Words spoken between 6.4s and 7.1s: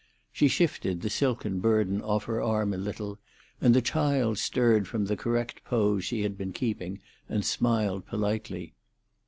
keeping,